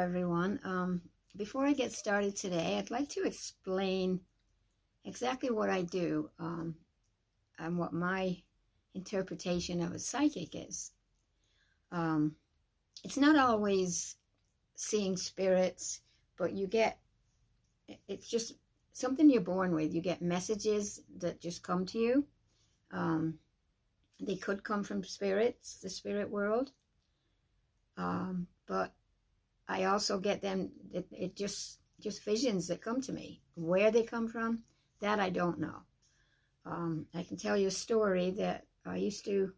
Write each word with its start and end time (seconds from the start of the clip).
everyone. 0.00 0.58
Um, 0.64 1.02
before 1.36 1.66
I 1.66 1.72
get 1.72 1.92
started 1.92 2.34
today, 2.34 2.78
I'd 2.78 2.90
like 2.90 3.08
to 3.10 3.24
explain 3.24 4.20
exactly 5.04 5.50
what 5.50 5.70
I 5.70 5.82
do 5.82 6.30
um, 6.38 6.74
and 7.58 7.78
what 7.78 7.92
my 7.92 8.36
interpretation 8.94 9.82
of 9.82 9.92
a 9.92 9.98
psychic 9.98 10.54
is. 10.54 10.92
Um, 11.92 12.34
it's 13.04 13.16
not 13.16 13.36
always 13.36 14.16
seeing 14.74 15.16
spirits, 15.16 16.00
but 16.36 16.52
you 16.52 16.66
get, 16.66 16.98
it's 18.08 18.28
just 18.28 18.54
something 18.92 19.30
you're 19.30 19.42
born 19.42 19.74
with. 19.74 19.94
You 19.94 20.00
get 20.00 20.22
messages 20.22 21.00
that 21.18 21.40
just 21.40 21.62
come 21.62 21.86
to 21.86 21.98
you. 21.98 22.26
Um, 22.92 23.38
they 24.20 24.36
could 24.36 24.64
come 24.64 24.82
from 24.82 25.04
spirits, 25.04 25.78
the 25.82 25.90
spirit 25.90 26.30
world. 26.30 26.72
Um, 27.96 28.46
also 29.90 30.18
get 30.18 30.42
them, 30.42 30.70
it, 30.92 31.06
it 31.12 31.36
just, 31.36 31.78
just 32.00 32.24
visions 32.24 32.68
that 32.68 32.82
come 32.82 33.00
to 33.02 33.12
me. 33.12 33.40
Where 33.54 33.90
they 33.90 34.02
come 34.02 34.28
from, 34.28 34.62
that 35.00 35.20
I 35.20 35.30
don't 35.30 35.60
know. 35.60 35.82
Um, 36.64 37.06
I 37.14 37.22
can 37.22 37.36
tell 37.36 37.56
you 37.56 37.68
a 37.68 37.72
story 37.72 38.30
that 38.38 38.66
I 38.84 38.96
used 38.96 39.24
to, 39.26 39.52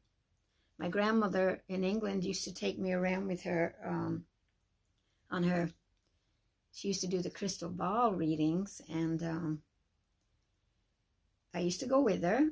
my 0.78 0.88
grandmother 0.88 1.62
in 1.68 1.84
England 1.84 2.24
used 2.24 2.44
to 2.44 2.54
take 2.54 2.78
me 2.78 2.92
around 2.92 3.26
with 3.26 3.42
her 3.42 3.74
um, 3.84 4.24
on 5.30 5.44
her, 5.44 5.70
she 6.72 6.88
used 6.88 7.02
to 7.02 7.06
do 7.06 7.20
the 7.20 7.30
crystal 7.30 7.68
ball 7.68 8.12
readings, 8.12 8.80
and 8.88 9.22
um, 9.22 9.62
I 11.54 11.60
used 11.60 11.80
to 11.80 11.86
go 11.86 12.00
with 12.00 12.22
her, 12.22 12.48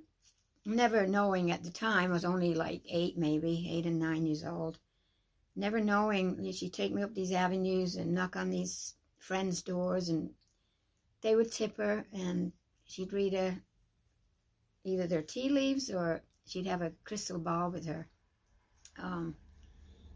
never 0.67 1.07
knowing 1.07 1.51
at 1.51 1.63
the 1.65 1.71
time, 1.71 2.11
I 2.11 2.13
was 2.13 2.25
only 2.25 2.55
like 2.55 2.83
eight 2.89 3.17
maybe, 3.17 3.69
eight 3.71 3.87
and 3.87 3.99
nine 3.99 4.27
years 4.27 4.45
old, 4.45 4.79
never 5.61 5.79
knowing 5.79 6.51
she'd 6.53 6.73
take 6.73 6.93
me 6.93 7.03
up 7.03 7.15
these 7.15 7.33
avenues 7.33 7.97
and 7.97 8.15
knock 8.15 8.35
on 8.35 8.51
these 8.51 8.95
friends' 9.19 9.63
doors 9.63 10.09
and 10.09 10.31
they 11.21 11.37
would 11.37 11.53
tip 11.53 11.77
her 11.77 12.07
and 12.15 12.53
she'd 12.87 13.13
read 13.13 13.35
a, 13.35 13.55
either 14.85 15.07
their 15.07 15.23
tea 15.23 15.51
leaves 15.51 15.91
or 15.91 16.23
she'd 16.47 16.67
have 16.67 16.81
a 16.81 16.93
crystal 17.05 17.39
ball 17.39 17.71
with 17.71 17.87
her. 17.87 18.09
Um, 18.99 19.37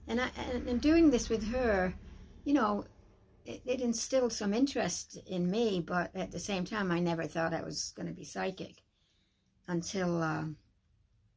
and, 0.08 0.20
I, 0.20 0.30
and 0.66 0.80
doing 0.80 1.10
this 1.10 1.28
with 1.28 1.46
her, 1.52 1.94
you 2.44 2.54
know, 2.54 2.86
it, 3.44 3.60
it, 3.66 3.80
instilled 3.82 4.32
some 4.32 4.54
interest 4.54 5.18
in 5.26 5.50
me, 5.50 5.84
but 5.86 6.10
at 6.16 6.30
the 6.30 6.38
same 6.38 6.64
time, 6.64 6.90
I 6.90 7.00
never 7.00 7.24
thought 7.24 7.52
I 7.52 7.62
was 7.62 7.92
going 7.94 8.08
to 8.08 8.14
be 8.14 8.24
psychic 8.24 8.82
until 9.68 10.22
uh, 10.22 10.44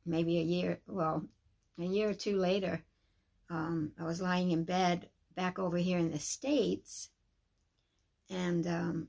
maybe 0.06 0.40
a 0.40 0.44
year, 0.44 0.80
well, 0.88 1.26
a 1.78 1.84
year 1.84 2.10
or 2.10 2.14
two 2.14 2.38
later 2.38 2.82
um, 3.50 3.92
I 4.00 4.04
was 4.04 4.22
lying 4.22 4.52
in 4.52 4.64
bed 4.64 5.10
back 5.36 5.60
over 5.60 5.78
here 5.78 6.00
in 6.00 6.12
the 6.12 6.20
States, 6.20 7.10
and 8.30 8.68
um, 8.68 9.08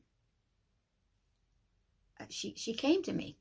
she 2.28 2.54
she 2.56 2.74
came 2.74 3.02
to 3.02 3.12
me, 3.12 3.36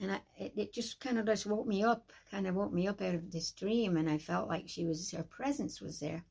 and 0.00 0.12
I, 0.12 0.20
it, 0.38 0.52
it 0.56 0.72
just 0.72 1.00
kind 1.00 1.18
of 1.18 1.26
just 1.26 1.46
woke 1.46 1.66
me 1.66 1.84
up, 1.84 2.12
kind 2.30 2.46
of 2.46 2.54
woke 2.54 2.72
me 2.72 2.88
up 2.88 3.00
out 3.00 3.14
of 3.14 3.30
this 3.30 3.52
dream, 3.52 3.96
and 3.96 4.08
I 4.08 4.18
felt 4.18 4.48
like 4.48 4.68
she 4.68 4.84
was 4.84 5.10
her 5.12 5.22
presence 5.22 5.80
was 5.80 6.00
there. 6.00 6.24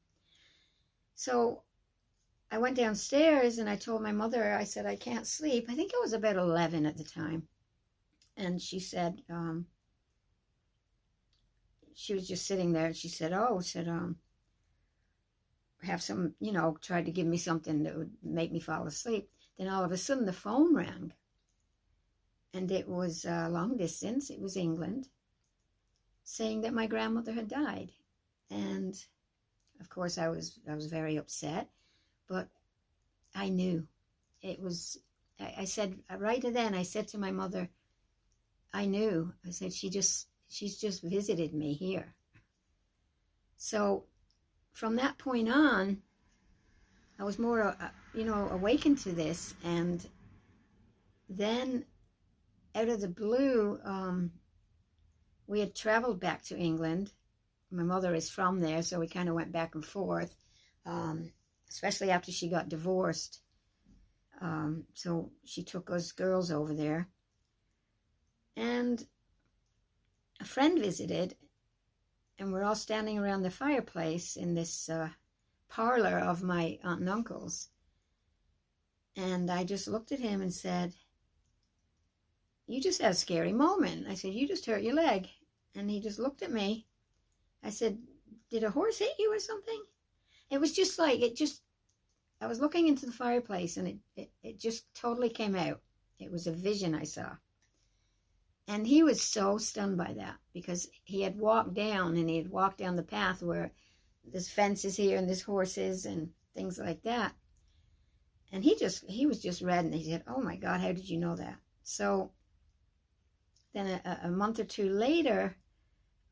So 1.16 1.64
I 2.52 2.58
went 2.58 2.77
downstairs 2.77 3.58
and 3.58 3.70
I 3.70 3.75
told 3.75 4.02
my 4.02 4.11
mother, 4.11 4.53
I 4.53 4.64
said 4.64 4.86
I 4.86 4.95
can't 4.95 5.27
sleep. 5.27 5.67
I 5.70 5.75
think 5.75 5.92
it 5.92 6.02
was 6.02 6.14
about 6.14 6.36
eleven 6.36 6.86
at 6.86 6.98
the 6.98 7.03
time, 7.03 7.48
and 8.36 8.61
she 8.61 8.80
said, 8.80 9.22
um, 9.30 9.67
she 11.95 12.13
was 12.13 12.27
just 12.27 12.45
sitting 12.45 12.73
there 12.73 12.88
and 12.88 12.95
she 12.95 13.09
said, 13.09 13.33
Oh, 13.33 13.59
said, 13.59 13.88
um, 13.88 14.17
have 15.83 16.02
some, 16.02 16.33
you 16.39 16.52
know, 16.52 16.77
tried 16.81 17.05
to 17.05 17.11
give 17.11 17.27
me 17.27 17.38
something 17.38 17.83
that 17.83 17.97
would 17.97 18.11
make 18.23 18.52
me 18.52 18.59
fall 18.59 18.88
asleep. 18.88 19.30
Then 19.58 19.67
all 19.67 19.83
of 19.83 19.91
a 19.91 19.97
sudden 19.97 20.25
the 20.25 20.33
phone 20.33 20.73
rang. 20.73 21.14
And 22.53 22.71
it 22.71 22.87
was 22.87 23.26
uh, 23.26 23.48
long 23.49 23.77
distance, 23.77 24.30
it 24.30 24.39
was 24.39 24.58
England, 24.58 25.08
saying 26.23 26.61
that 26.61 26.73
my 26.73 26.87
grandmother 26.87 27.33
had 27.33 27.48
died. 27.48 27.92
And 28.49 28.95
of 29.80 29.89
course 29.89 30.17
I 30.17 30.30
was 30.30 30.59
I 30.70 30.76
was 30.76 30.86
very 30.86 31.17
upset, 31.17 31.70
but 32.27 32.48
I 33.33 33.49
knew. 33.49 33.87
It 34.42 34.59
was 34.61 34.99
I, 35.39 35.55
I 35.59 35.65
said 35.65 35.98
right 36.15 36.42
then 36.42 36.76
I 36.76 36.83
said 36.83 37.08
to 37.09 37.17
my 37.17 37.32
mother, 37.32 37.70
I 38.71 38.86
knew. 38.86 39.33
I 39.45 39.52
said 39.52 39.73
she 39.73 39.89
just 39.89 40.27
She's 40.53 40.77
just 40.77 41.02
visited 41.02 41.52
me 41.53 41.73
here. 41.73 42.14
So 43.58 44.03
from 44.71 44.97
that 44.97 45.17
point 45.17 45.49
on, 45.49 46.03
I 47.19 47.23
was 47.23 47.39
more, 47.39 47.64
uh, 47.64 47.89
you 48.14 48.23
know, 48.23 48.49
awakened 48.49 48.99
to 48.99 49.14
this. 49.14 49.55
And 49.64 50.05
then 51.27 51.86
out 52.75 52.87
of 52.87 53.02
the 53.02 53.08
blue, 53.08 53.80
um, 53.83 54.31
we 55.47 55.59
had 55.59 55.75
traveled 55.75 56.19
back 56.19 56.43
to 56.43 56.58
England. 56.58 57.11
My 57.71 57.83
mother 57.83 58.14
is 58.14 58.30
from 58.30 58.59
there, 58.59 58.83
so 58.83 58.99
we 58.99 59.08
kind 59.08 59.30
of 59.30 59.35
went 59.35 59.52
back 59.52 59.73
and 59.73 59.83
forth, 59.83 60.35
um, 60.85 61.31
especially 61.71 62.11
after 62.11 62.31
she 62.31 62.47
got 62.47 62.70
divorced. 62.70 63.39
Um, 64.39 64.83
so 64.93 65.31
she 65.45 65.64
took 65.64 65.89
us 65.89 66.11
girls 66.11 66.52
over 66.52 66.75
there. 66.75 67.08
And 68.55 69.03
a 70.43 70.45
friend 70.45 70.77
visited, 70.77 71.37
and 72.37 72.52
we're 72.52 72.65
all 72.65 72.76
standing 72.76 73.17
around 73.17 73.43
the 73.43 73.49
fireplace 73.49 74.36
in 74.36 74.54
this 74.54 74.89
uh, 74.89 75.08
parlor 75.70 76.20
of 76.20 76.43
my 76.43 76.77
aunt 76.83 76.99
and 76.99 77.09
uncle's. 77.09 77.70
And 79.15 79.49
I 79.49 79.64
just 79.64 79.87
looked 79.87 80.11
at 80.11 80.20
him 80.20 80.42
and 80.42 80.53
said, 80.53 80.93
You 82.67 82.82
just 82.82 83.02
had 83.02 83.11
a 83.11 83.15
scary 83.15 83.53
moment. 83.53 84.08
I 84.09 84.15
said, 84.15 84.33
You 84.33 84.45
just 84.45 84.65
hurt 84.65 84.83
your 84.83 84.95
leg. 84.95 85.30
And 85.76 85.89
he 85.89 86.02
just 86.02 86.20
looked 86.20 86.42
at 86.42 86.52
me. 86.52 86.87
I 87.64 87.70
said, 87.70 87.98
Did 88.52 88.65
a 88.65 88.70
horse 88.70 88.99
hit 88.99 89.14
you 89.17 89.33
or 89.33 89.39
something? 89.39 89.82
It 90.49 90.59
was 90.59 90.73
just 90.73 90.99
like, 90.99 91.21
it 91.21 91.37
just, 91.37 91.61
I 92.42 92.48
was 92.48 92.59
looking 92.59 92.89
into 92.89 93.05
the 93.05 93.14
fireplace 93.14 93.77
and 93.77 93.87
it, 93.87 93.98
it, 94.17 94.32
it 94.43 94.59
just 94.59 94.93
totally 94.93 95.30
came 95.30 95.55
out. 95.55 95.80
It 96.20 96.33
was 96.33 96.48
a 96.48 96.52
vision 96.52 96.95
I 96.95 97.05
saw. 97.05 97.37
And 98.68 98.88
he 98.88 99.04
was 99.04 99.22
so 99.22 99.58
stunned 99.58 99.98
by 99.98 100.14
that 100.14 100.36
because 100.54 100.88
he 101.04 101.22
had 101.22 101.38
walked 101.38 101.74
down 101.74 102.16
and 102.16 102.30
he 102.30 102.38
had 102.38 102.50
walked 102.50 102.78
down 102.78 102.96
the 102.96 103.04
path 103.04 103.44
where 103.44 103.72
there's 104.26 104.50
fences 104.50 104.96
here 104.96 105.18
and 105.18 105.28
there's 105.28 105.42
horses 105.42 106.06
and 106.06 106.30
things 106.56 106.80
like 106.80 107.02
that. 107.04 107.34
And 108.54 108.64
he 108.64 108.78
just, 108.78 109.04
he 109.10 109.26
was 109.26 109.42
just 109.42 109.62
red 109.62 109.84
and 109.84 109.94
he 109.94 110.12
said, 110.12 110.24
Oh 110.28 110.40
my 110.40 110.56
God, 110.56 110.80
how 110.80 110.88
did 110.94 111.10
you 111.10 111.18
know 111.18 111.36
that? 111.36 111.58
So 111.84 112.32
then 113.74 114.00
a, 114.06 114.20
a 114.24 114.32
month 114.32 114.60
or 114.60 114.64
two 114.64 114.90
later, 114.90 115.58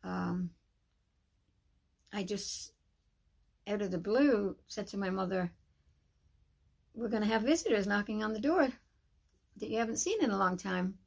um, 0.04 0.52
I 2.14 2.24
just, 2.24 2.72
out 3.68 3.82
of 3.82 3.92
the 3.92 3.98
blue, 3.98 4.56
said 4.68 4.88
to 4.88 4.98
my 4.98 5.10
mother, 5.10 5.52
We're 6.94 7.10
going 7.10 7.24
to 7.24 7.30
have 7.30 7.42
visitors 7.42 7.88
knocking 7.88 8.24
on 8.24 8.34
the 8.34 8.40
door 8.40 8.70
that 9.58 9.70
you 9.70 9.80
haven't 9.80 9.98
seen 9.98 10.24
in 10.24 10.32
a 10.32 10.38
long 10.38 10.56
time 10.56 10.98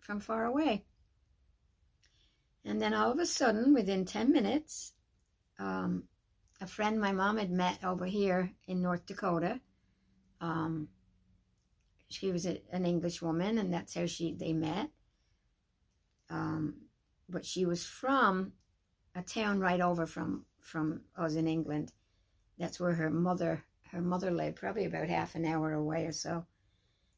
from 0.00 0.20
far 0.20 0.44
away. 0.44 0.84
And 2.64 2.80
then 2.80 2.92
all 2.92 3.10
of 3.10 3.18
a 3.18 3.26
sudden, 3.26 3.72
within 3.72 4.04
10 4.04 4.32
minutes, 4.32 4.92
um, 5.58 6.04
a 6.60 6.66
friend 6.66 7.00
my 7.00 7.12
mom 7.12 7.38
had 7.38 7.50
met 7.50 7.82
over 7.84 8.04
here 8.04 8.52
in 8.66 8.82
North 8.82 9.06
Dakota. 9.06 9.60
Um, 10.40 10.88
she 12.08 12.30
was 12.30 12.46
a, 12.46 12.60
an 12.72 12.84
English 12.84 13.22
woman, 13.22 13.58
and 13.58 13.72
that's 13.72 13.94
how 13.94 14.06
she 14.06 14.34
they 14.34 14.52
met. 14.52 14.90
Um, 16.28 16.74
but 17.28 17.44
she 17.44 17.64
was 17.64 17.84
from 17.86 18.52
a 19.14 19.22
town 19.22 19.60
right 19.60 19.80
over 19.80 20.06
from 20.06 20.44
from 20.60 21.02
us 21.16 21.34
in 21.34 21.48
England. 21.48 21.92
That's 22.58 22.78
where 22.78 22.94
her 22.94 23.10
mother 23.10 23.64
her 23.90 24.02
mother 24.02 24.30
lived, 24.30 24.56
probably 24.56 24.84
about 24.84 25.08
half 25.08 25.34
an 25.34 25.46
hour 25.46 25.72
away 25.72 26.04
or 26.04 26.12
so 26.12 26.44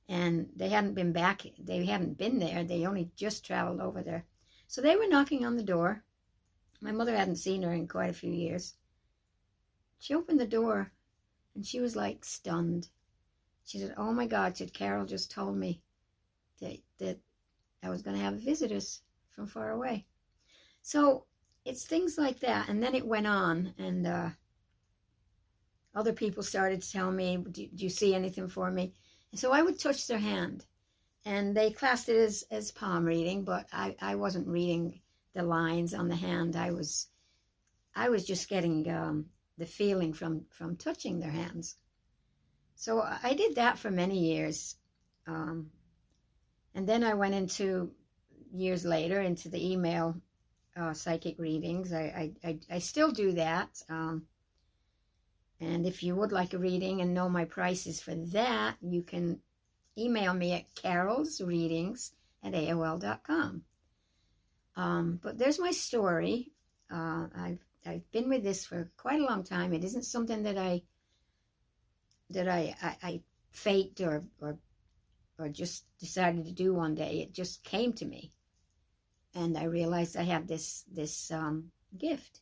and 0.08 0.48
they 0.56 0.68
hadn't 0.68 0.94
been 0.94 1.12
back, 1.12 1.42
they 1.58 1.84
hadn't 1.86 2.18
been 2.18 2.38
there, 2.38 2.64
they 2.64 2.86
only 2.86 3.10
just 3.16 3.44
traveled 3.44 3.80
over 3.80 4.02
there. 4.02 4.24
So 4.66 4.80
they 4.80 4.96
were 4.96 5.06
knocking 5.08 5.44
on 5.44 5.56
the 5.56 5.62
door. 5.62 6.02
My 6.80 6.92
mother 6.92 7.16
hadn't 7.16 7.36
seen 7.36 7.62
her 7.62 7.72
in 7.72 7.86
quite 7.88 8.10
a 8.10 8.14
few 8.14 8.32
years. 8.32 8.74
She 9.98 10.14
opened 10.14 10.40
the 10.40 10.46
door 10.46 10.92
and 11.54 11.64
she 11.64 11.80
was 11.80 11.94
like 11.94 12.24
stunned. 12.24 12.88
She 13.64 13.78
said, 13.78 13.94
Oh 13.96 14.12
my 14.12 14.26
God, 14.26 14.56
said 14.56 14.74
Carol 14.74 15.06
just 15.06 15.30
told 15.30 15.56
me 15.56 15.80
that, 16.60 16.78
that 16.98 17.18
I 17.82 17.90
was 17.90 18.02
going 18.02 18.16
to 18.16 18.22
have 18.22 18.34
visitors 18.34 19.02
from 19.30 19.46
far 19.46 19.70
away. 19.70 20.06
So 20.82 21.26
it's 21.64 21.84
things 21.84 22.18
like 22.18 22.40
that. 22.40 22.68
And 22.68 22.82
then 22.82 22.94
it 22.94 23.06
went 23.06 23.26
on, 23.26 23.74
and 23.78 24.06
uh, 24.06 24.30
other 25.94 26.12
people 26.12 26.42
started 26.42 26.82
to 26.82 26.92
tell 26.92 27.10
me, 27.10 27.36
do, 27.36 27.66
do 27.68 27.84
you 27.84 27.90
see 27.90 28.14
anything 28.14 28.48
for 28.48 28.70
me? 28.70 28.94
So 29.34 29.52
I 29.52 29.62
would 29.62 29.78
touch 29.78 30.06
their 30.06 30.18
hand. 30.18 30.64
And 31.24 31.56
they 31.56 31.70
classed 31.70 32.08
it 32.08 32.16
as, 32.16 32.44
as 32.50 32.72
palm 32.72 33.04
reading, 33.04 33.44
but 33.44 33.66
I, 33.72 33.94
I 34.00 34.16
wasn't 34.16 34.48
reading 34.48 35.00
the 35.34 35.42
lines 35.42 35.94
on 35.94 36.08
the 36.08 36.16
hand. 36.16 36.56
I 36.56 36.72
was 36.72 37.06
I 37.94 38.08
was 38.08 38.24
just 38.24 38.48
getting 38.48 38.90
um, 38.90 39.26
the 39.58 39.66
feeling 39.66 40.12
from 40.12 40.46
from 40.50 40.76
touching 40.76 41.20
their 41.20 41.30
hands. 41.30 41.76
So 42.74 43.00
I 43.00 43.34
did 43.34 43.56
that 43.56 43.78
for 43.78 43.90
many 43.90 44.18
years, 44.18 44.76
um, 45.26 45.70
and 46.74 46.88
then 46.88 47.04
I 47.04 47.14
went 47.14 47.34
into 47.34 47.92
years 48.52 48.84
later 48.84 49.20
into 49.20 49.48
the 49.48 49.72
email 49.72 50.16
uh, 50.76 50.92
psychic 50.92 51.38
readings. 51.38 51.92
I, 51.92 52.32
I, 52.44 52.48
I, 52.48 52.58
I, 52.70 52.78
still 52.78 53.10
do 53.10 53.32
that. 53.32 53.68
Um, 53.88 54.26
and 55.62 55.86
if 55.86 56.02
you 56.02 56.16
would 56.16 56.32
like 56.32 56.54
a 56.54 56.58
reading 56.58 57.00
and 57.00 57.14
know 57.14 57.28
my 57.28 57.44
prices 57.44 58.00
for 58.00 58.14
that, 58.14 58.76
you 58.80 59.02
can 59.02 59.38
email 59.96 60.34
me 60.34 60.52
at 60.54 60.74
carolsreadings 60.74 62.10
at 62.42 62.52
AOL.com. 62.52 63.62
Um, 64.74 65.20
but 65.22 65.38
there's 65.38 65.60
my 65.60 65.70
story. 65.70 66.50
Uh, 66.90 67.28
I've 67.36 67.64
I've 67.86 68.10
been 68.10 68.28
with 68.28 68.42
this 68.42 68.66
for 68.66 68.90
quite 68.96 69.20
a 69.20 69.24
long 69.24 69.44
time. 69.44 69.72
It 69.72 69.84
isn't 69.84 70.04
something 70.04 70.42
that 70.42 70.58
I 70.58 70.82
that 72.30 72.48
I, 72.48 72.74
I, 72.82 72.96
I 73.02 73.20
faked 73.50 74.00
or, 74.00 74.24
or 74.40 74.58
or 75.38 75.48
just 75.48 75.84
decided 76.00 76.46
to 76.46 76.52
do 76.52 76.74
one 76.74 76.96
day. 76.96 77.20
It 77.20 77.32
just 77.32 77.62
came 77.62 77.92
to 77.94 78.04
me 78.04 78.32
and 79.34 79.56
I 79.56 79.64
realized 79.64 80.16
I 80.16 80.24
have 80.24 80.48
this 80.48 80.84
this 80.90 81.30
um, 81.30 81.70
gift. 81.96 82.40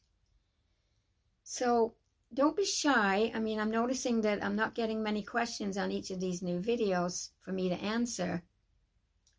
So 1.44 1.94
don't 2.32 2.56
be 2.56 2.64
shy. 2.64 3.32
I 3.34 3.40
mean, 3.40 3.58
I'm 3.58 3.70
noticing 3.70 4.20
that 4.20 4.44
I'm 4.44 4.56
not 4.56 4.74
getting 4.74 5.02
many 5.02 5.22
questions 5.22 5.76
on 5.76 5.90
each 5.90 6.10
of 6.10 6.20
these 6.20 6.42
new 6.42 6.60
videos 6.60 7.30
for 7.40 7.52
me 7.52 7.68
to 7.68 7.74
answer, 7.74 8.42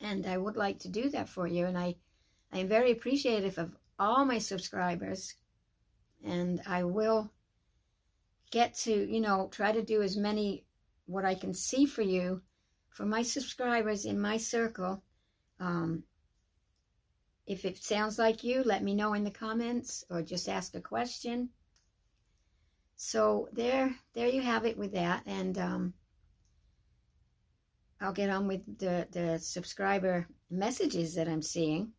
and 0.01 0.25
I 0.25 0.37
would 0.37 0.57
like 0.57 0.79
to 0.79 0.89
do 0.89 1.09
that 1.09 1.29
for 1.29 1.47
you. 1.47 1.65
And 1.65 1.77
I, 1.77 1.95
I 2.51 2.59
am 2.59 2.67
very 2.67 2.91
appreciative 2.91 3.57
of 3.57 3.75
all 3.97 4.25
my 4.25 4.39
subscribers, 4.39 5.35
and 6.23 6.61
I 6.67 6.83
will 6.83 7.31
get 8.51 8.73
to 8.73 8.91
you 8.91 9.21
know 9.21 9.47
try 9.51 9.71
to 9.71 9.81
do 9.81 10.01
as 10.01 10.17
many 10.17 10.65
what 11.05 11.23
I 11.23 11.35
can 11.35 11.53
see 11.53 11.85
for 11.85 12.01
you 12.01 12.41
for 12.89 13.05
my 13.05 13.21
subscribers 13.21 14.05
in 14.05 14.19
my 14.19 14.37
circle. 14.37 15.01
Um, 15.59 16.03
if 17.47 17.65
it 17.65 17.77
sounds 17.77 18.19
like 18.19 18.43
you, 18.43 18.63
let 18.63 18.83
me 18.83 18.93
know 18.93 19.13
in 19.13 19.23
the 19.23 19.31
comments 19.31 20.03
or 20.09 20.21
just 20.21 20.49
ask 20.49 20.75
a 20.75 20.81
question. 20.81 21.49
So 23.03 23.49
there, 23.51 23.95
there 24.13 24.27
you 24.27 24.43
have 24.43 24.63
it 24.63 24.77
with 24.77 24.91
that. 24.91 25.23
And 25.25 25.57
um, 25.57 25.93
I'll 27.99 28.13
get 28.13 28.29
on 28.29 28.47
with 28.47 28.61
the, 28.77 29.07
the 29.11 29.39
subscriber 29.39 30.27
messages 30.51 31.15
that 31.15 31.27
I'm 31.27 31.41
seeing. 31.41 31.93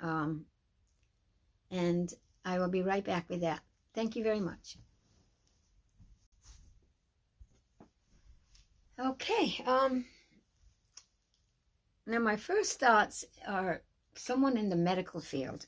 Um, 0.00 0.46
and 1.70 2.12
I 2.44 2.58
will 2.58 2.68
be 2.68 2.82
right 2.82 3.04
back 3.04 3.30
with 3.30 3.42
that. 3.42 3.60
Thank 3.94 4.16
you 4.16 4.24
very 4.24 4.40
much. 4.40 4.78
Okay. 8.98 9.62
Um, 9.64 10.06
now, 12.04 12.18
my 12.18 12.36
first 12.36 12.80
thoughts 12.80 13.24
are 13.46 13.82
someone 14.16 14.56
in 14.56 14.70
the 14.70 14.76
medical 14.76 15.20
field. 15.20 15.66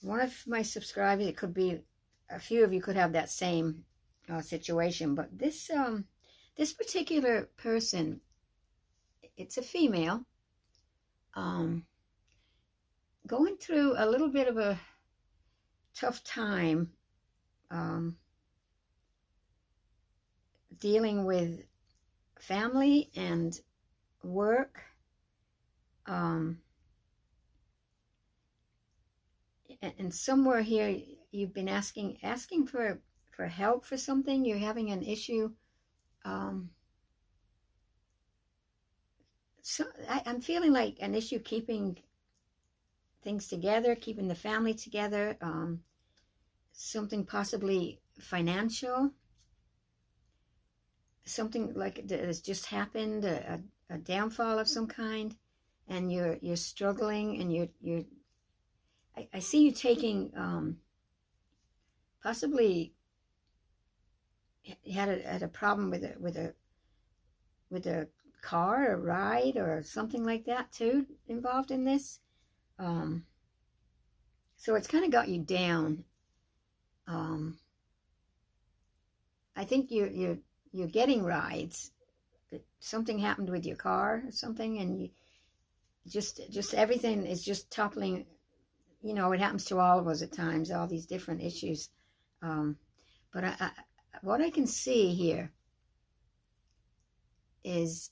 One 0.00 0.20
of 0.20 0.32
my 0.46 0.62
subscribers, 0.62 1.26
it 1.26 1.36
could 1.36 1.52
be 1.52 1.82
a 2.30 2.38
few 2.38 2.64
of 2.64 2.72
you 2.72 2.80
could 2.80 2.96
have 2.96 3.12
that 3.12 3.30
same 3.30 3.84
uh, 4.28 4.40
situation, 4.40 5.14
but 5.14 5.36
this 5.36 5.70
um, 5.70 6.04
this 6.56 6.72
particular 6.72 7.48
person, 7.56 8.20
it's 9.36 9.58
a 9.58 9.62
female, 9.62 10.24
um, 11.34 11.84
going 13.26 13.56
through 13.56 13.94
a 13.96 14.06
little 14.06 14.28
bit 14.28 14.48
of 14.48 14.56
a 14.58 14.78
tough 15.94 16.22
time, 16.24 16.90
um, 17.70 18.16
dealing 20.80 21.24
with 21.24 21.62
family 22.40 23.10
and 23.16 23.60
work. 24.22 24.82
Um, 26.06 26.58
and 29.80 30.12
somewhere 30.12 30.62
here 30.62 30.96
you've 31.30 31.54
been 31.54 31.68
asking 31.68 32.18
asking 32.22 32.66
for 32.66 33.00
for 33.30 33.46
help 33.46 33.84
for 33.84 33.96
something. 33.96 34.44
You're 34.44 34.58
having 34.58 34.90
an 34.90 35.02
issue. 35.02 35.52
Um, 36.24 36.70
so 39.62 39.84
I, 40.08 40.22
I'm 40.26 40.40
feeling 40.40 40.72
like 40.72 40.96
an 41.00 41.14
issue 41.14 41.38
keeping 41.38 41.98
things 43.22 43.48
together, 43.48 43.94
keeping 43.94 44.28
the 44.28 44.34
family 44.34 44.74
together. 44.74 45.36
Um, 45.40 45.80
something 46.72 47.24
possibly 47.24 48.00
financial. 48.18 49.12
Something 51.24 51.74
like 51.74 52.06
that 52.08 52.20
has 52.20 52.40
just 52.40 52.66
happened, 52.66 53.24
a, 53.24 53.60
a, 53.90 53.94
a 53.94 53.98
downfall 53.98 54.58
of 54.58 54.66
some 54.66 54.86
kind, 54.86 55.36
and 55.86 56.10
you're 56.10 56.38
you're 56.40 56.56
struggling 56.56 57.40
and 57.40 57.52
you're 57.52 57.68
you're 57.80 58.04
I, 59.16 59.28
I 59.34 59.38
see 59.40 59.62
you 59.64 59.72
taking 59.72 60.32
um, 60.36 60.78
possibly 62.22 62.92
had 64.92 65.08
a, 65.08 65.22
had 65.22 65.42
a 65.42 65.48
problem 65.48 65.90
with 65.90 66.04
a 66.04 66.14
with 66.18 66.36
a 66.36 66.54
with 67.70 67.86
a 67.86 68.08
car, 68.40 68.92
a 68.92 68.96
ride, 68.96 69.56
or 69.56 69.82
something 69.82 70.24
like 70.24 70.44
that 70.44 70.72
too 70.72 71.06
involved 71.26 71.70
in 71.70 71.84
this. 71.84 72.20
Um, 72.78 73.24
so 74.56 74.74
it's 74.74 74.88
kind 74.88 75.04
of 75.04 75.10
got 75.10 75.28
you 75.28 75.40
down. 75.40 76.04
Um, 77.06 77.58
I 79.56 79.64
think 79.64 79.90
you're 79.90 80.10
you're 80.10 80.38
you're 80.72 80.88
getting 80.88 81.24
rides. 81.24 81.90
Something 82.80 83.18
happened 83.18 83.50
with 83.50 83.66
your 83.66 83.76
car 83.76 84.22
or 84.26 84.30
something, 84.30 84.78
and 84.78 85.00
you 85.00 85.10
just 86.06 86.40
just 86.50 86.74
everything 86.74 87.26
is 87.26 87.44
just 87.44 87.70
toppling 87.70 88.24
you 89.02 89.14
know, 89.14 89.32
it 89.32 89.40
happens 89.40 89.64
to 89.66 89.78
all 89.78 89.98
of 89.98 90.08
us 90.08 90.22
at 90.22 90.32
times, 90.32 90.70
all 90.70 90.86
these 90.86 91.06
different 91.06 91.42
issues. 91.42 91.88
Um, 92.42 92.76
but 93.32 93.44
I, 93.44 93.54
I, 93.60 93.70
what 94.22 94.40
I 94.40 94.50
can 94.50 94.66
see 94.66 95.14
here 95.14 95.52
is 97.64 98.10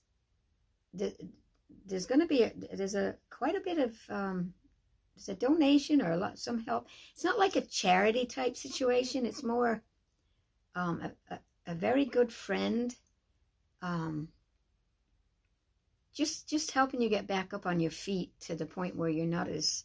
there's 1.86 2.06
going 2.06 2.20
to 2.20 2.26
be 2.26 2.42
a, 2.42 2.52
there's 2.74 2.94
a 2.94 3.16
quite 3.30 3.56
a 3.56 3.60
bit 3.60 3.78
of 3.78 3.94
um, 4.08 4.52
there's 5.14 5.28
a 5.28 5.34
donation 5.34 6.02
or 6.02 6.12
a 6.12 6.16
lot 6.16 6.38
some 6.38 6.64
help. 6.64 6.88
It's 7.12 7.24
not 7.24 7.38
like 7.38 7.56
a 7.56 7.60
charity 7.60 8.26
type 8.26 8.56
situation. 8.56 9.26
It's 9.26 9.42
more 9.42 9.82
um, 10.74 11.00
a, 11.02 11.34
a, 11.34 11.38
a, 11.68 11.74
very 11.74 12.04
good 12.04 12.32
friend. 12.32 12.94
Um, 13.82 14.28
just 16.14 16.48
just 16.48 16.72
helping 16.72 17.00
you 17.00 17.08
get 17.08 17.26
back 17.26 17.54
up 17.54 17.66
on 17.66 17.80
your 17.80 17.90
feet 17.90 18.32
to 18.40 18.54
the 18.54 18.66
point 18.66 18.96
where 18.96 19.08
you're 19.08 19.26
not 19.26 19.48
as 19.48 19.84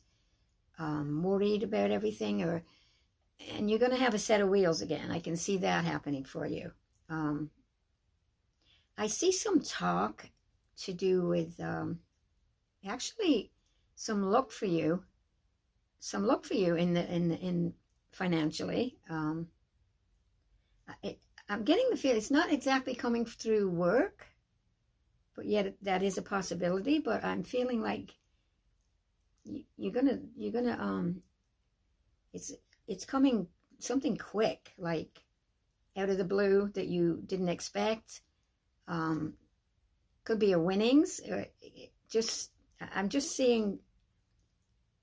um, 0.80 1.24
worried 1.24 1.64
about 1.64 1.92
everything, 1.92 2.44
or 2.44 2.64
and 3.54 3.70
you're 3.70 3.80
going 3.80 3.92
to 3.92 3.98
have 3.98 4.14
a 4.14 4.20
set 4.20 4.42
of 4.42 4.50
wheels 4.50 4.82
again. 4.82 5.12
I 5.12 5.20
can 5.20 5.36
see 5.36 5.58
that 5.58 5.86
happening 5.86 6.24
for 6.24 6.46
you. 6.46 6.72
Um, 7.10 7.50
I 8.98 9.08
see 9.08 9.32
some 9.32 9.62
talk 9.62 10.30
to 10.84 10.94
do 10.94 11.28
with 11.28 11.60
um, 11.60 12.00
actually 12.88 13.52
some 13.96 14.24
luck 14.24 14.52
for 14.52 14.66
you, 14.66 15.04
some 16.00 16.26
luck 16.26 16.44
for 16.46 16.56
you 16.56 16.76
in 16.76 16.94
the 16.94 17.14
in 17.14 17.32
in 17.32 17.74
financially. 18.12 18.98
Um, 19.10 19.48
it, 21.04 21.20
I'm 21.50 21.64
getting 21.64 21.90
the 21.90 21.98
feel 21.98 22.16
it's 22.16 22.32
not 22.32 22.52
exactly 22.52 22.96
coming 22.96 23.26
through 23.26 23.70
work, 23.70 24.28
but 25.36 25.46
yet 25.46 25.76
that 25.82 26.04
is 26.04 26.18
a 26.18 26.22
possibility. 26.22 27.00
But 27.00 27.24
I'm 27.24 27.44
feeling 27.44 27.82
like 27.82 28.16
you're 29.44 29.94
gonna 29.94 30.20
you're 30.36 30.54
gonna 30.54 30.78
um 30.80 31.22
it's 32.34 32.54
it's 32.92 33.06
coming 33.06 33.48
something 33.80 34.18
quick 34.18 34.74
like 34.78 35.22
out 35.98 36.10
of 36.10 36.18
the 36.18 36.24
blue 36.24 36.70
that 36.76 36.88
you 36.88 37.22
didn't 37.26 37.50
expect. 37.50 38.22
Um 38.88 39.34
could 40.24 40.40
be 40.40 40.52
a 40.52 40.60
winnings 40.60 41.20
or 41.28 41.48
just 42.08 42.52
i'm 42.94 43.10
just 43.10 43.32
seeing 43.32 43.80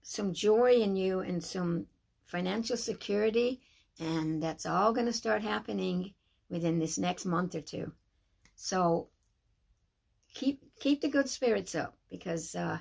some 0.02 0.32
joy 0.32 0.74
in 0.74 0.94
you 0.94 1.20
and 1.20 1.42
some 1.42 1.86
financial 2.24 2.76
security 2.76 3.60
and 3.98 4.42
that's 4.42 4.66
all 4.66 4.92
going 4.92 5.06
to 5.06 5.12
start 5.12 5.42
happening 5.42 6.14
within 6.48 6.78
this 6.78 6.98
next 6.98 7.24
month 7.24 7.54
or 7.54 7.60
two. 7.60 7.92
So 8.56 9.08
keep 10.34 10.60
keep 10.80 11.00
the 11.00 11.08
good 11.08 11.28
spirits 11.28 11.74
up 11.74 11.94
because 12.10 12.54
uh, 12.54 12.78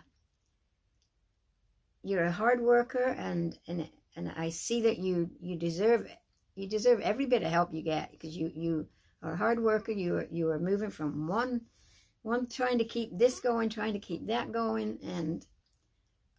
you're 2.04 2.26
a 2.26 2.32
hard 2.32 2.62
worker 2.62 3.04
and 3.04 3.58
and 3.68 3.88
and 4.18 4.34
I 4.36 4.50
see 4.50 4.82
that 4.82 4.98
you 4.98 5.30
you 5.40 5.56
deserve 5.56 6.10
you 6.56 6.68
deserve 6.68 7.00
every 7.02 7.28
bit 7.28 7.44
of 7.44 7.52
help 7.52 7.74
you 7.74 7.84
get 7.84 8.12
because 8.12 8.36
you 8.36 8.52
you 8.54 8.88
are 9.22 9.34
a 9.34 9.38
hard 9.38 9.62
worker. 9.62 9.92
You 9.92 10.18
are 10.18 10.28
you 10.32 10.50
are 10.50 10.60
moving 10.60 10.90
from 10.90 11.28
one 11.28 11.62
one 12.24 12.48
trying 12.48 12.80
to 12.80 12.84
keep 12.84 13.18
this 13.18 13.40
going 13.40 13.70
trying 13.70 13.94
to 13.94 14.00
keep 14.00 14.28
that 14.28 14.52
going 14.52 14.98
and 15.04 15.46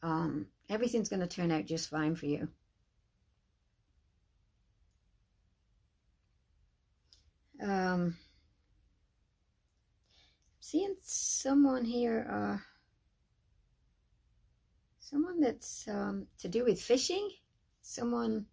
um, 0.02 0.46
everything's 0.68 1.08
going 1.08 1.20
to 1.20 1.26
turn 1.26 1.50
out 1.50 1.64
just 1.66 1.88
fine 1.88 2.14
for 2.16 2.26
you. 2.26 2.48
Um, 7.60 8.16
seeing 10.60 10.94
someone 11.02 11.84
here, 11.84 12.28
uh, 12.30 12.58
someone 15.00 15.40
that's 15.40 15.88
um, 15.88 16.26
to 16.38 16.48
do 16.48 16.64
with 16.64 16.80
fishing, 16.80 17.28
someone 17.88 18.44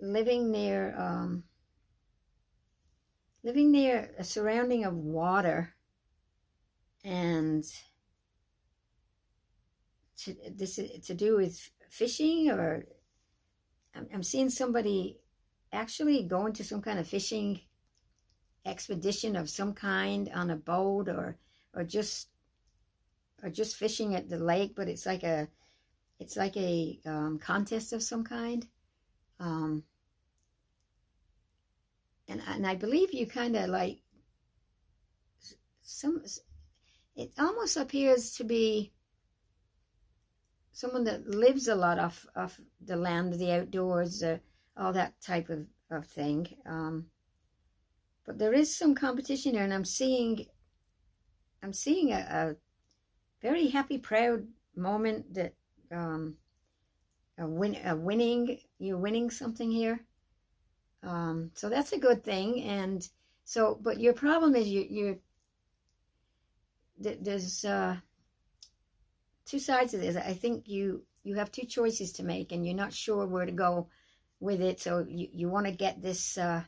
living 0.00 0.50
near, 0.50 0.92
um, 0.98 1.44
living 3.44 3.70
near 3.70 4.10
a 4.18 4.24
surrounding 4.24 4.84
of 4.84 4.94
water 4.94 5.72
and 7.04 7.64
to, 10.18 10.34
this 10.56 10.80
to 11.04 11.14
do 11.14 11.36
with 11.36 11.70
fishing 11.88 12.50
or 12.50 12.84
I'm, 13.94 14.08
I'm 14.12 14.22
seeing 14.24 14.50
somebody 14.50 15.18
actually 15.72 16.24
going 16.24 16.54
to 16.54 16.64
some 16.64 16.82
kind 16.82 16.98
of 16.98 17.06
fishing 17.06 17.60
expedition 18.66 19.36
of 19.36 19.48
some 19.48 19.72
kind 19.72 20.28
on 20.34 20.50
a 20.50 20.56
boat 20.56 21.08
or 21.08 21.36
or 21.74 21.84
just 21.84 22.28
or 23.42 23.50
just 23.50 23.76
fishing 23.76 24.16
at 24.16 24.28
the 24.28 24.38
lake 24.38 24.74
but 24.74 24.88
it's 24.88 25.06
like 25.06 25.22
a 25.22 25.48
it's 26.24 26.36
like 26.36 26.56
a 26.56 26.98
um, 27.06 27.38
contest 27.38 27.92
of 27.92 28.02
some 28.02 28.24
kind 28.24 28.66
um, 29.40 29.82
and 32.28 32.40
and 32.48 32.66
I 32.66 32.74
believe 32.74 33.12
you 33.12 33.26
kind 33.26 33.56
of 33.56 33.68
like 33.68 33.98
some 35.82 36.22
it 37.14 37.32
almost 37.38 37.76
appears 37.76 38.36
to 38.36 38.44
be 38.44 38.92
someone 40.72 41.04
that 41.04 41.28
lives 41.28 41.68
a 41.68 41.74
lot 41.74 41.98
off 41.98 42.26
off 42.34 42.60
the 42.84 42.96
land, 42.96 43.34
the 43.34 43.52
outdoors, 43.52 44.22
uh, 44.22 44.38
all 44.76 44.92
that 44.92 45.20
type 45.20 45.48
of, 45.48 45.66
of 45.90 46.06
thing. 46.06 46.46
Um, 46.66 47.06
but 48.26 48.38
there 48.38 48.52
is 48.52 48.74
some 48.74 48.94
competition 48.94 49.52
here, 49.54 49.62
and 49.62 49.74
I'm 49.74 49.84
seeing, 49.84 50.46
I'm 51.62 51.72
seeing 51.72 52.12
a, 52.12 52.16
a 52.16 52.56
very 53.42 53.68
happy, 53.68 53.98
proud 53.98 54.46
moment 54.74 55.34
that 55.34 55.54
um, 55.94 56.36
a 57.38 57.46
win, 57.46 57.76
a 57.84 57.96
winning, 57.96 58.58
you're 58.78 58.98
winning 58.98 59.30
something 59.30 59.70
here. 59.70 60.00
Um, 61.02 61.50
so 61.54 61.68
that's 61.68 61.92
a 61.92 61.98
good 61.98 62.24
thing, 62.24 62.62
and 62.62 63.06
so, 63.44 63.78
but 63.80 64.00
your 64.00 64.14
problem 64.14 64.56
is 64.56 64.68
you, 64.68 64.86
you're 64.88 65.16
there's 66.98 67.64
uh, 67.64 67.96
two 69.44 69.58
sides 69.58 69.94
of 69.94 70.00
this. 70.00 70.16
I 70.16 70.32
think 70.32 70.68
you 70.68 71.04
you 71.22 71.36
have 71.36 71.52
two 71.52 71.66
choices 71.66 72.12
to 72.12 72.22
make, 72.22 72.52
and 72.52 72.64
you're 72.64 72.74
not 72.74 72.92
sure 72.92 73.26
where 73.26 73.46
to 73.46 73.52
go 73.52 73.88
with 74.40 74.60
it. 74.60 74.80
So 74.80 75.04
you 75.08 75.28
you 75.32 75.48
want 75.48 75.66
to 75.66 75.72
get 75.72 76.00
this 76.00 76.38
uh, 76.38 76.62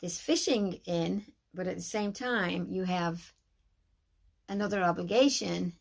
this 0.00 0.18
fishing 0.18 0.80
in, 0.86 1.24
but 1.54 1.66
at 1.66 1.76
the 1.76 1.82
same 1.82 2.12
time 2.12 2.66
you 2.68 2.84
have 2.84 3.32
another 4.48 4.82
obligation. 4.82 5.72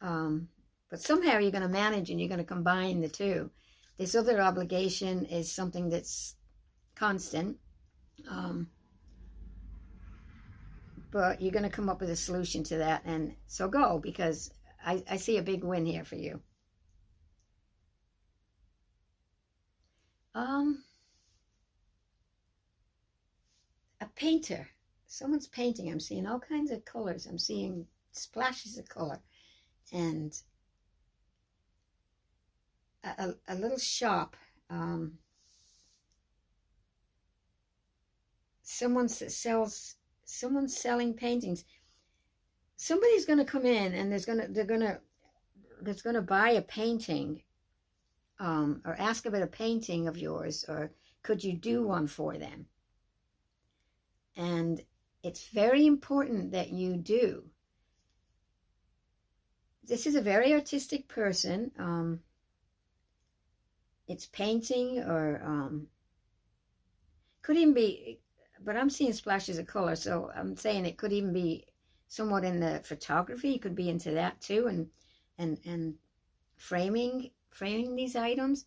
Um, 0.00 0.48
but 0.90 1.00
somehow 1.00 1.38
you're 1.38 1.50
going 1.50 1.62
to 1.62 1.68
manage 1.68 2.10
and 2.10 2.18
you're 2.18 2.28
going 2.28 2.38
to 2.38 2.44
combine 2.44 3.00
the 3.00 3.08
two. 3.08 3.50
This 3.98 4.14
other 4.14 4.40
obligation 4.40 5.24
is 5.26 5.52
something 5.52 5.88
that's 5.90 6.34
constant. 6.94 7.58
Um, 8.28 8.68
but 11.10 11.40
you're 11.40 11.52
going 11.52 11.64
to 11.64 11.70
come 11.70 11.88
up 11.88 12.00
with 12.00 12.10
a 12.10 12.16
solution 12.16 12.62
to 12.64 12.78
that. 12.78 13.02
And 13.04 13.34
so 13.46 13.68
go 13.68 13.98
because 13.98 14.50
I, 14.84 15.02
I 15.10 15.16
see 15.16 15.38
a 15.38 15.42
big 15.42 15.64
win 15.64 15.86
here 15.86 16.04
for 16.04 16.16
you. 16.16 16.40
Um, 20.34 20.84
a 24.00 24.06
painter. 24.14 24.68
Someone's 25.06 25.48
painting. 25.48 25.90
I'm 25.90 26.00
seeing 26.00 26.26
all 26.26 26.38
kinds 26.38 26.70
of 26.70 26.84
colors. 26.84 27.26
I'm 27.26 27.38
seeing 27.38 27.86
splashes 28.12 28.78
of 28.78 28.88
color. 28.88 29.18
And 29.92 30.32
a, 33.04 33.34
a, 33.48 33.54
little 33.54 33.78
shop. 33.78 34.36
Um, 34.70 35.18
someone 38.62 39.08
sells 39.08 39.96
someone's 40.24 40.76
selling 40.76 41.14
paintings. 41.14 41.64
Somebody's 42.76 43.24
going 43.24 43.38
to 43.38 43.44
come 43.44 43.66
in 43.66 43.94
and 43.94 44.10
there's 44.10 44.26
going 44.26 44.40
to 44.40 44.48
they're 44.48 44.64
going 44.64 44.80
to 44.80 45.00
that's 45.82 46.02
going 46.02 46.16
to 46.16 46.22
buy 46.22 46.50
a 46.50 46.62
painting 46.62 47.42
um, 48.40 48.82
or 48.84 48.94
ask 48.98 49.26
about 49.26 49.42
a 49.42 49.46
painting 49.46 50.08
of 50.08 50.18
yours 50.18 50.64
or 50.68 50.92
could 51.22 51.42
you 51.42 51.56
do 51.56 51.82
one 51.82 52.06
for 52.06 52.36
them? 52.36 52.66
And 54.36 54.80
it's 55.22 55.48
very 55.48 55.86
important 55.86 56.52
that 56.52 56.70
you 56.70 56.96
do. 56.96 57.44
This 59.84 60.06
is 60.06 60.14
a 60.14 60.20
very 60.20 60.52
artistic 60.52 61.08
person. 61.08 61.72
Um, 61.78 62.20
it's 64.08 64.26
painting 64.26 64.98
or 64.98 65.40
um, 65.44 65.86
could 67.42 67.56
even 67.56 67.74
be 67.74 68.20
but 68.64 68.76
I'm 68.76 68.90
seeing 68.90 69.12
splashes 69.12 69.58
of 69.58 69.66
color, 69.66 69.96
so 69.96 70.30
I'm 70.34 70.56
saying 70.56 70.84
it 70.84 70.96
could 70.96 71.12
even 71.12 71.32
be 71.32 71.66
somewhat 72.08 72.44
in 72.44 72.60
the 72.60 72.80
photography. 72.84 73.50
You 73.50 73.60
could 73.60 73.76
be 73.76 73.88
into 73.88 74.12
that 74.12 74.40
too, 74.40 74.66
and 74.66 74.88
and 75.38 75.58
and 75.64 75.94
framing 76.56 77.30
framing 77.50 77.94
these 77.94 78.16
items. 78.16 78.64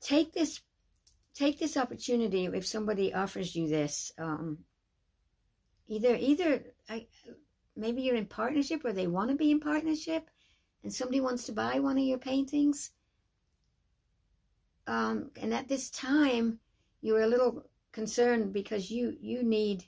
Take 0.00 0.32
this 0.32 0.60
take 1.34 1.58
this 1.58 1.76
opportunity 1.76 2.46
if 2.46 2.66
somebody 2.66 3.14
offers 3.14 3.54
you 3.54 3.68
this. 3.68 4.12
Um, 4.18 4.58
either 5.88 6.14
either 6.14 6.64
I, 6.88 7.06
maybe 7.76 8.02
you're 8.02 8.16
in 8.16 8.26
partnership 8.26 8.84
or 8.84 8.92
they 8.92 9.06
want 9.06 9.30
to 9.30 9.36
be 9.36 9.50
in 9.50 9.60
partnership, 9.60 10.28
and 10.82 10.92
somebody 10.92 11.20
wants 11.20 11.44
to 11.44 11.52
buy 11.52 11.80
one 11.80 11.98
of 11.98 12.04
your 12.04 12.18
paintings. 12.18 12.90
Um, 14.92 15.30
and 15.40 15.54
at 15.54 15.68
this 15.68 15.88
time, 15.88 16.58
you're 17.00 17.22
a 17.22 17.26
little 17.26 17.64
concerned 17.92 18.52
because 18.52 18.90
you 18.90 19.16
you 19.20 19.42
need 19.42 19.84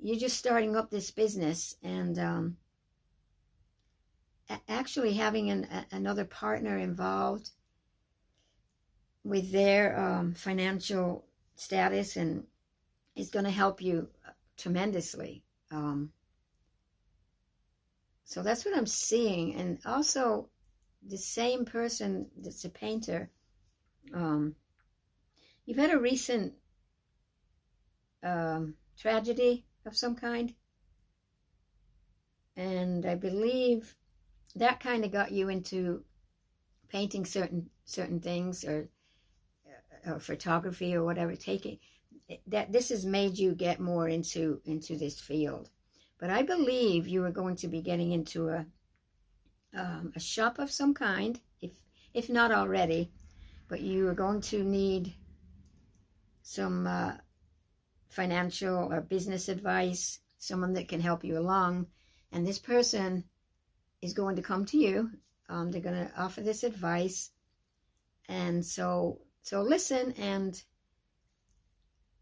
you're 0.00 0.24
just 0.26 0.38
starting 0.38 0.76
up 0.76 0.88
this 0.88 1.10
business 1.10 1.74
and 1.82 2.16
um, 2.18 2.56
actually 4.68 5.14
having 5.14 5.50
an, 5.50 5.64
a, 5.64 5.96
another 5.96 6.24
partner 6.24 6.78
involved 6.78 7.50
with 9.24 9.50
their 9.50 9.98
um, 9.98 10.32
financial 10.32 11.24
status 11.56 12.16
and 12.16 12.44
is 13.16 13.30
going 13.30 13.44
to 13.44 13.50
help 13.50 13.82
you 13.82 14.08
tremendously. 14.56 15.42
Um, 15.72 16.12
so 18.24 18.42
that's 18.44 18.64
what 18.64 18.76
I'm 18.76 18.86
seeing. 18.86 19.56
And 19.56 19.80
also, 19.84 20.50
the 21.04 21.18
same 21.18 21.64
person 21.64 22.30
that's 22.36 22.64
a 22.64 22.70
painter, 22.70 23.30
um, 24.14 24.54
you've 25.66 25.78
had 25.78 25.92
a 25.92 25.98
recent 25.98 26.54
um, 28.22 28.74
tragedy 28.98 29.64
of 29.86 29.96
some 29.96 30.14
kind. 30.14 30.54
And 32.56 33.06
I 33.06 33.14
believe 33.14 33.94
that 34.56 34.80
kind 34.80 35.04
of 35.04 35.12
got 35.12 35.30
you 35.30 35.48
into 35.48 36.04
painting 36.88 37.24
certain 37.24 37.70
certain 37.84 38.20
things 38.20 38.64
or, 38.64 38.88
uh, 40.06 40.12
or 40.12 40.18
photography 40.18 40.94
or 40.94 41.04
whatever. 41.04 41.36
Taking 41.36 41.78
that 42.48 42.72
this 42.72 42.88
has 42.90 43.06
made 43.06 43.38
you 43.38 43.54
get 43.54 43.80
more 43.80 44.08
into 44.08 44.60
into 44.64 44.96
this 44.96 45.20
field. 45.20 45.70
But 46.18 46.30
I 46.30 46.42
believe 46.42 47.06
you 47.06 47.24
are 47.24 47.30
going 47.30 47.56
to 47.56 47.68
be 47.68 47.80
getting 47.80 48.12
into 48.12 48.48
a 48.48 48.66
um, 49.76 50.12
a 50.16 50.20
shop 50.20 50.58
of 50.58 50.70
some 50.70 50.94
kind, 50.94 51.40
if 51.60 51.72
if 52.12 52.28
not 52.28 52.50
already. 52.50 53.12
But 53.68 53.80
you 53.80 54.08
are 54.08 54.14
going 54.14 54.40
to 54.42 54.64
need 54.64 55.14
some 56.42 56.86
uh, 56.86 57.12
financial 58.08 58.92
or 58.92 59.00
business 59.02 59.48
advice, 59.48 60.18
someone 60.38 60.72
that 60.72 60.88
can 60.88 61.00
help 61.00 61.24
you 61.24 61.38
along. 61.38 61.86
And 62.32 62.46
this 62.46 62.58
person 62.58 63.24
is 64.00 64.14
going 64.14 64.36
to 64.36 64.42
come 64.42 64.64
to 64.66 64.78
you. 64.78 65.10
Um, 65.48 65.70
they're 65.70 65.80
going 65.80 66.06
to 66.06 66.10
offer 66.16 66.40
this 66.40 66.62
advice. 66.64 67.30
And 68.28 68.64
so, 68.64 69.20
so 69.42 69.62
listen, 69.62 70.12
and 70.18 70.60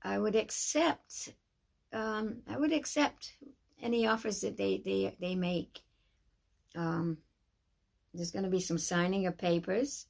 I 0.03 0.19
would 0.19 0.37
accept, 0.37 1.31
um, 1.93 2.43
I 2.49 2.57
would 2.57 2.73
accept 2.73 3.33
any 3.83 4.07
offers 4.07 4.41
that 4.41 4.57
they, 4.57 4.83
they, 4.85 5.17
they 5.21 5.35
make. 5.35 5.81
Um, 6.77 7.19
there's 8.15 8.31
going 8.31 8.45
to 8.45 8.51
be 8.51 8.61
some 8.61 8.79
signing 8.79 9.27
of 9.27 9.39
papers. 9.39 10.07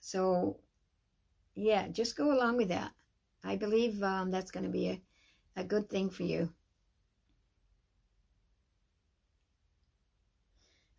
So, 0.00 0.58
yeah, 1.54 1.88
just 1.88 2.16
go 2.16 2.32
along 2.32 2.56
with 2.56 2.68
that. 2.68 2.92
I 3.44 3.56
believe 3.56 4.02
um, 4.02 4.30
that's 4.30 4.50
going 4.50 4.64
to 4.64 4.70
be 4.70 4.88
a, 4.88 5.02
a 5.56 5.64
good 5.64 5.88
thing 5.88 6.10
for 6.10 6.22
you. 6.22 6.52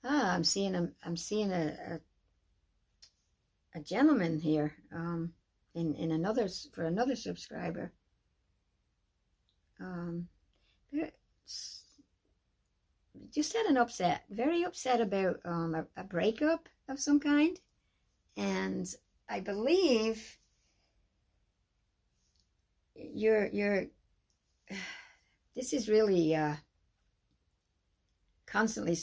Ah, 0.03 0.33
I'm 0.33 0.43
seeing 0.43 0.75
a, 0.75 0.89
I'm 1.03 1.15
seeing 1.17 1.51
a, 1.51 1.75
a 1.89 1.99
a 3.73 3.79
gentleman 3.81 4.39
here 4.39 4.73
um, 4.93 5.33
in 5.75 5.93
in 5.95 6.11
another 6.11 6.47
for 6.73 6.83
another 6.83 7.15
subscriber. 7.15 7.93
Um, 9.79 10.27
just 13.31 13.53
had 13.55 13.65
an 13.65 13.77
upset, 13.77 14.23
very 14.29 14.63
upset 14.63 15.01
about 15.01 15.39
um, 15.45 15.75
a, 15.75 16.01
a 16.01 16.03
breakup 16.03 16.67
of 16.89 16.99
some 16.99 17.19
kind, 17.19 17.59
and 18.37 18.87
I 19.29 19.39
believe 19.39 20.37
you're 22.95 23.47
you're. 23.47 23.85
This 25.53 25.73
is 25.73 25.89
really 25.89 26.33
uh, 26.33 26.55
constantly 28.45 28.97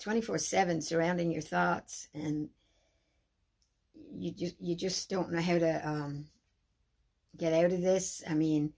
24 0.00 0.38
7 0.38 0.80
surrounding 0.80 1.30
your 1.30 1.42
thoughts 1.42 2.08
and 2.14 2.48
you 4.12 4.32
just 4.32 4.54
you 4.60 4.74
just 4.74 5.08
don't 5.08 5.32
know 5.32 5.40
how 5.40 5.58
to 5.58 5.88
um, 5.88 6.26
get 7.36 7.52
out 7.52 7.72
of 7.72 7.80
this 7.80 8.22
i 8.28 8.34
mean 8.34 8.72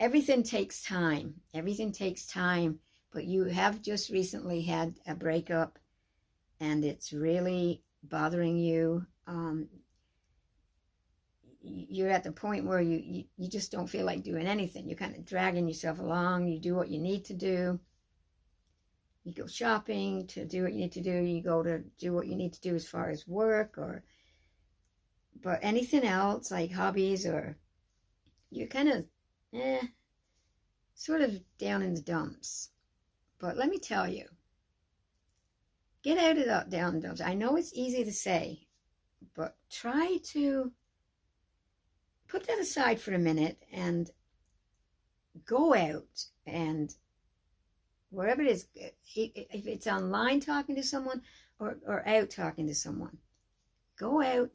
everything 0.00 0.42
takes 0.42 0.82
time 0.82 1.34
everything 1.54 1.92
takes 1.92 2.26
time 2.26 2.78
but 3.12 3.24
you 3.24 3.44
have 3.44 3.82
just 3.82 4.10
recently 4.10 4.62
had 4.62 4.94
a 5.06 5.14
breakup 5.14 5.78
and 6.60 6.84
it's 6.84 7.12
really 7.12 7.82
bothering 8.02 8.58
you 8.58 9.04
um, 9.26 9.68
you're 11.60 12.10
at 12.10 12.24
the 12.24 12.32
point 12.32 12.64
where 12.64 12.80
you, 12.80 13.02
you, 13.04 13.24
you 13.36 13.48
just 13.48 13.72
don't 13.72 13.88
feel 13.88 14.06
like 14.06 14.22
doing 14.22 14.46
anything 14.46 14.88
you're 14.88 14.96
kind 14.96 15.16
of 15.16 15.26
dragging 15.26 15.68
yourself 15.68 15.98
along 15.98 16.46
you 16.46 16.60
do 16.60 16.74
what 16.74 16.88
you 16.88 16.98
need 16.98 17.24
to 17.24 17.34
do 17.34 17.78
you 19.28 19.34
go 19.34 19.46
shopping 19.46 20.26
to 20.28 20.46
do 20.46 20.62
what 20.62 20.72
you 20.72 20.78
need 20.78 20.92
to 20.92 21.02
do. 21.02 21.12
You 21.12 21.42
go 21.42 21.62
to 21.62 21.80
do 21.98 22.14
what 22.14 22.26
you 22.26 22.34
need 22.34 22.54
to 22.54 22.60
do 22.60 22.74
as 22.74 22.88
far 22.88 23.10
as 23.10 23.28
work 23.28 23.76
or, 23.76 24.02
but 25.42 25.60
anything 25.62 26.04
else 26.04 26.50
like 26.50 26.72
hobbies 26.72 27.26
or 27.26 27.58
you're 28.50 28.68
kind 28.68 28.88
of, 28.88 29.04
eh, 29.52 29.82
sort 30.94 31.20
of 31.20 31.40
down 31.58 31.82
in 31.82 31.94
the 31.94 32.00
dumps. 32.00 32.70
But 33.38 33.58
let 33.58 33.68
me 33.68 33.78
tell 33.78 34.08
you, 34.08 34.24
get 36.02 36.18
out 36.18 36.38
of 36.38 36.46
that 36.46 36.70
down. 36.70 37.02
I 37.24 37.34
know 37.34 37.56
it's 37.56 37.72
easy 37.74 38.04
to 38.04 38.12
say, 38.12 38.66
but 39.34 39.56
try 39.70 40.18
to 40.32 40.72
put 42.28 42.46
that 42.46 42.58
aside 42.58 43.00
for 43.00 43.14
a 43.14 43.18
minute 43.18 43.62
and 43.72 44.10
go 45.46 45.74
out 45.74 46.24
and 46.46 46.94
wherever 48.10 48.42
it 48.42 48.50
is, 48.50 48.66
if 49.14 49.66
it's 49.66 49.86
online 49.86 50.40
talking 50.40 50.76
to 50.76 50.82
someone 50.82 51.22
or, 51.58 51.78
or 51.86 52.06
out 52.08 52.30
talking 52.30 52.66
to 52.66 52.74
someone, 52.74 53.16
go 53.98 54.22
out, 54.22 54.50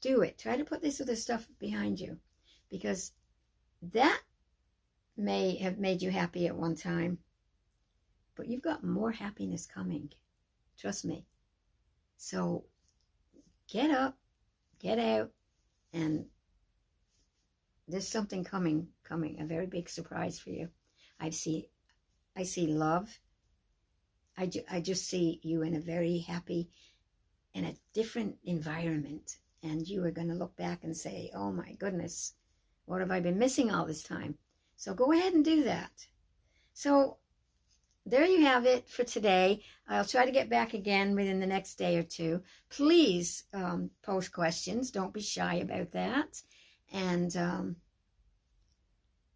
do 0.00 0.22
it. 0.22 0.38
Try 0.38 0.56
to 0.56 0.64
put 0.64 0.82
this 0.82 1.00
other 1.00 1.16
stuff 1.16 1.46
behind 1.58 2.00
you 2.00 2.18
because 2.70 3.12
that 3.82 4.20
may 5.16 5.56
have 5.56 5.78
made 5.78 6.02
you 6.02 6.10
happy 6.10 6.46
at 6.46 6.56
one 6.56 6.74
time, 6.74 7.18
but 8.36 8.48
you've 8.48 8.62
got 8.62 8.84
more 8.84 9.12
happiness 9.12 9.66
coming. 9.66 10.10
Trust 10.80 11.04
me. 11.04 11.26
So 12.16 12.64
get 13.68 13.90
up, 13.90 14.16
get 14.78 14.98
out, 14.98 15.30
and 15.92 16.26
there's 17.86 18.08
something 18.08 18.44
coming, 18.44 18.88
coming, 19.04 19.40
a 19.40 19.44
very 19.44 19.66
big 19.66 19.88
surprise 19.88 20.38
for 20.38 20.50
you. 20.50 20.68
I 21.18 21.30
see 21.30 21.68
I 22.36 22.44
see 22.44 22.66
love. 22.68 23.18
I, 24.36 24.46
ju- 24.46 24.64
I 24.70 24.80
just 24.80 25.06
see 25.06 25.40
you 25.42 25.62
in 25.62 25.74
a 25.74 25.80
very 25.80 26.18
happy, 26.18 26.70
in 27.52 27.64
a 27.64 27.74
different 27.92 28.36
environment. 28.44 29.36
And 29.62 29.86
you 29.86 30.04
are 30.04 30.10
going 30.10 30.28
to 30.28 30.34
look 30.34 30.56
back 30.56 30.84
and 30.84 30.96
say, 30.96 31.30
oh 31.34 31.52
my 31.52 31.72
goodness, 31.74 32.32
what 32.86 33.00
have 33.00 33.10
I 33.10 33.20
been 33.20 33.38
missing 33.38 33.70
all 33.70 33.84
this 33.84 34.02
time? 34.02 34.38
So 34.76 34.94
go 34.94 35.12
ahead 35.12 35.34
and 35.34 35.44
do 35.44 35.64
that. 35.64 36.06
So 36.72 37.18
there 38.10 38.26
you 38.26 38.42
have 38.42 38.66
it 38.66 38.88
for 38.88 39.04
today. 39.04 39.62
I'll 39.88 40.04
try 40.04 40.24
to 40.26 40.32
get 40.32 40.50
back 40.50 40.74
again 40.74 41.14
within 41.14 41.40
the 41.40 41.46
next 41.46 41.76
day 41.76 41.96
or 41.96 42.02
two. 42.02 42.42
Please 42.68 43.44
um, 43.54 43.90
post 44.02 44.32
questions. 44.32 44.90
Don't 44.90 45.14
be 45.14 45.20
shy 45.20 45.54
about 45.54 45.92
that. 45.92 46.42
And 46.92 47.36
um, 47.36 47.76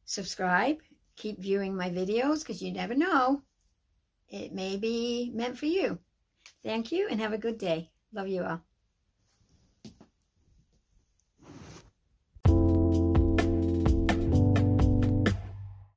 subscribe 0.04 0.78
keep 1.16 1.40
viewing 1.40 1.76
my 1.76 1.90
videos 1.90 2.40
because 2.40 2.62
you 2.62 2.72
never 2.72 2.94
know. 2.94 3.42
It 4.28 4.52
may 4.52 4.76
be 4.76 5.30
meant 5.34 5.58
for 5.58 5.66
you. 5.66 5.98
Thank 6.62 6.92
you 6.92 7.08
and 7.10 7.20
have 7.20 7.32
a 7.32 7.38
good 7.38 7.58
day. 7.58 7.90
Love 8.12 8.28
you 8.28 8.42
all. 8.42 8.73